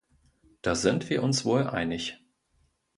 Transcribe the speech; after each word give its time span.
Da 0.63 0.73
sind 0.73 1.11
wir 1.11 1.21
uns 1.21 1.45
wohl 1.45 1.67
einig. 1.67 2.17